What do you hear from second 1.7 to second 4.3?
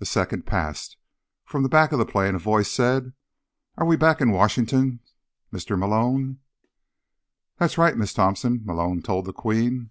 of the plane a voice said: "Are we back in